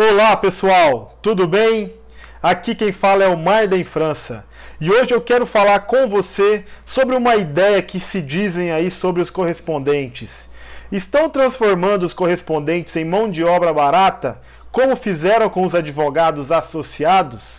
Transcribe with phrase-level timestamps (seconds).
[0.00, 1.92] Olá pessoal, tudo bem?
[2.40, 4.44] Aqui quem fala é o Marden França
[4.80, 9.20] e hoje eu quero falar com você sobre uma ideia que se dizem aí sobre
[9.20, 10.48] os correspondentes.
[10.92, 14.40] Estão transformando os correspondentes em mão de obra barata,
[14.70, 17.58] como fizeram com os advogados associados?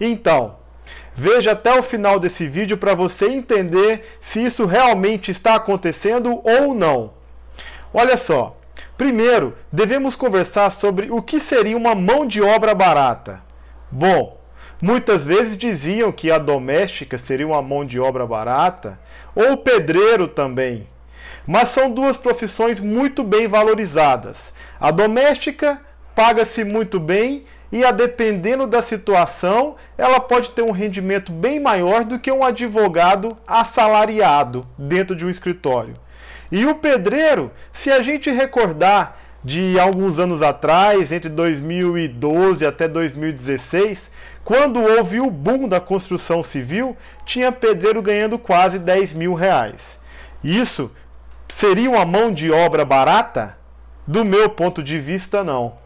[0.00, 0.56] Então,
[1.14, 6.72] veja até o final desse vídeo para você entender se isso realmente está acontecendo ou
[6.72, 7.12] não.
[7.92, 8.56] Olha só,
[9.02, 13.42] Primeiro, devemos conversar sobre o que seria uma mão de obra barata.
[13.90, 14.40] Bom,
[14.80, 19.00] muitas vezes diziam que a doméstica seria uma mão de obra barata,
[19.34, 20.86] ou o pedreiro também.
[21.44, 24.52] Mas são duas profissões muito bem valorizadas.
[24.78, 25.80] A doméstica
[26.14, 32.04] paga-se muito bem e, a dependendo da situação, ela pode ter um rendimento bem maior
[32.04, 35.94] do que um advogado assalariado dentro de um escritório.
[36.52, 44.10] E o pedreiro, se a gente recordar de alguns anos atrás, entre 2012 até 2016,
[44.44, 49.98] quando houve o boom da construção civil, tinha pedreiro ganhando quase 10 mil reais.
[50.44, 50.90] Isso
[51.48, 53.56] seria uma mão de obra barata?
[54.06, 55.80] Do meu ponto de vista, não.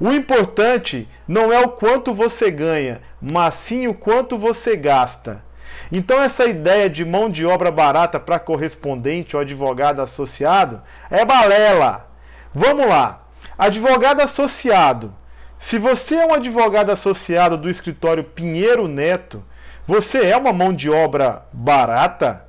[0.00, 5.44] O importante não é o quanto você ganha, mas sim o quanto você gasta.
[5.90, 12.08] Então, essa ideia de mão de obra barata para correspondente ou advogado associado é balela.
[12.52, 13.22] Vamos lá.
[13.56, 15.14] Advogado associado.
[15.58, 19.42] Se você é um advogado associado do escritório Pinheiro Neto,
[19.86, 22.44] você é uma mão de obra barata?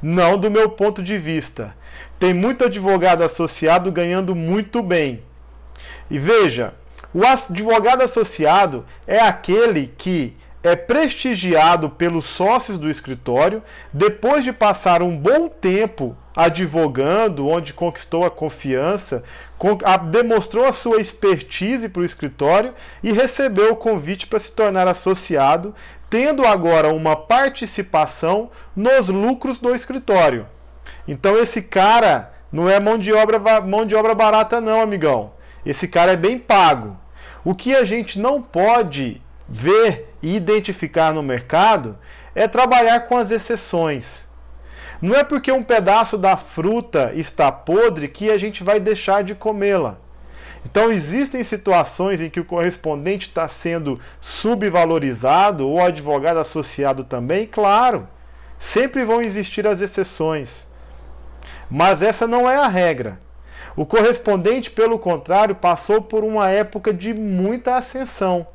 [0.00, 1.74] Não, do meu ponto de vista.
[2.18, 5.22] Tem muito advogado associado ganhando muito bem.
[6.10, 6.74] E veja,
[7.12, 13.62] o advogado associado é aquele que é prestigiado pelos sócios do escritório
[13.92, 19.22] depois de passar um bom tempo advogando, onde conquistou a confiança,
[20.10, 25.74] demonstrou a sua expertise para o escritório e recebeu o convite para se tornar associado,
[26.08, 30.46] tendo agora uma participação nos lucros do escritório.
[31.06, 35.32] Então esse cara não é mão de obra, mão de obra barata não, amigão.
[35.64, 36.96] Esse cara é bem pago.
[37.44, 41.98] O que a gente não pode ver e identificar no mercado
[42.34, 44.24] é trabalhar com as exceções.
[45.00, 49.34] Não é porque um pedaço da fruta está podre que a gente vai deixar de
[49.34, 49.98] comê-la.
[50.64, 58.08] Então existem situações em que o correspondente está sendo subvalorizado ou advogado associado também, claro.
[58.58, 60.66] Sempre vão existir as exceções.
[61.70, 63.20] Mas essa não é a regra.
[63.76, 68.46] O correspondente, pelo contrário, passou por uma época de muita ascensão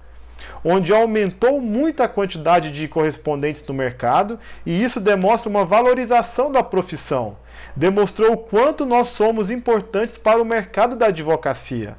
[0.64, 6.64] onde aumentou muito a quantidade de correspondentes no mercado, e isso demonstra uma valorização da
[6.64, 7.38] profissão.
[7.76, 11.98] Demonstrou o quanto nós somos importantes para o mercado da advocacia.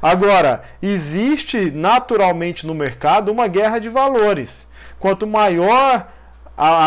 [0.00, 4.66] Agora, existe naturalmente no mercado uma guerra de valores.
[4.98, 6.08] Quanto maior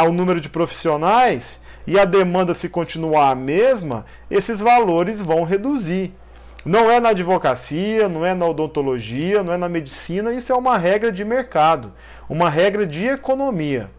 [0.08, 6.14] o número de profissionais e a demanda se continuar a mesma, esses valores vão reduzir.
[6.66, 10.78] Não é na advocacia, não é na odontologia, não é na medicina, isso é uma
[10.78, 11.94] regra de mercado,
[12.28, 13.90] uma regra de economia.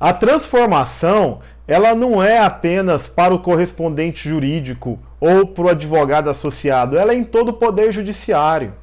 [0.00, 6.98] A transformação, ela não é apenas para o correspondente jurídico ou para o advogado associado,
[6.98, 8.74] ela é em todo o poder judiciário.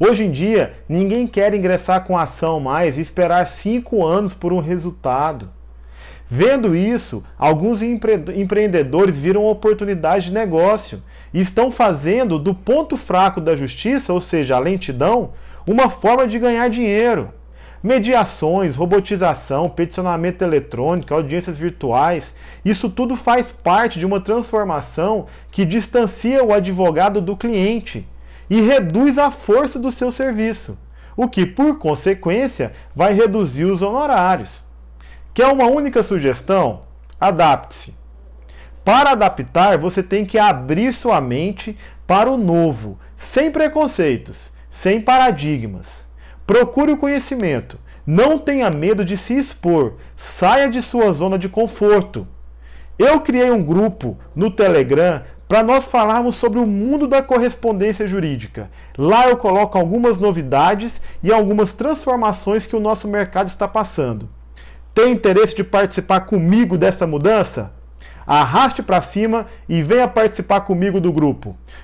[0.00, 4.58] Hoje em dia, ninguém quer ingressar com ação mais e esperar cinco anos por um
[4.58, 5.50] resultado.
[6.36, 11.00] Vendo isso, alguns empre empreendedores viram oportunidade de negócio
[11.32, 15.30] e estão fazendo do ponto fraco da justiça, ou seja, a lentidão,
[15.64, 17.30] uma forma de ganhar dinheiro.
[17.80, 22.34] Mediações, robotização, peticionamento eletrônico, audiências virtuais,
[22.64, 28.08] isso tudo faz parte de uma transformação que distancia o advogado do cliente
[28.50, 30.76] e reduz a força do seu serviço,
[31.16, 34.63] o que, por consequência, vai reduzir os honorários.
[35.34, 36.82] Quer uma única sugestão?
[37.20, 37.92] Adapte-se.
[38.84, 46.06] Para adaptar, você tem que abrir sua mente para o novo, sem preconceitos, sem paradigmas.
[46.46, 47.80] Procure o conhecimento.
[48.06, 49.94] Não tenha medo de se expor.
[50.16, 52.28] Saia de sua zona de conforto.
[52.96, 58.70] Eu criei um grupo no Telegram para nós falarmos sobre o mundo da correspondência jurídica.
[58.96, 64.28] Lá eu coloco algumas novidades e algumas transformações que o nosso mercado está passando.
[64.94, 67.72] Tem interesse de participar comigo dessa mudança?
[68.24, 71.56] Arraste para cima e venha participar comigo do grupo.